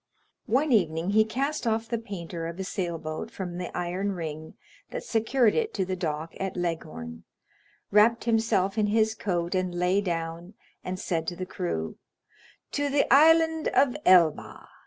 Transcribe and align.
One 0.47 0.71
evening 0.71 1.11
he 1.11 1.23
cast 1.23 1.67
off 1.67 1.87
the 1.87 1.99
painter 1.99 2.47
of 2.47 2.57
a 2.59 2.63
sailboat 2.63 3.29
from 3.29 3.59
the 3.59 3.69
iron 3.77 4.13
ring 4.13 4.55
that 4.89 5.03
secured 5.03 5.53
it 5.53 5.75
to 5.75 5.85
the 5.85 5.95
dock 5.95 6.33
at 6.39 6.57
Leghorn, 6.57 7.23
wrapped 7.91 8.23
himself 8.23 8.79
in 8.79 8.87
his 8.87 9.13
coat 9.13 9.53
and 9.53 9.75
lay 9.75 10.01
down, 10.01 10.55
and 10.83 10.99
said 10.99 11.27
to 11.27 11.35
the 11.35 11.45
crew,—"To 11.45 12.89
the 12.89 13.05
Island 13.13 13.67
of 13.67 13.95
Elba!" 14.03 14.67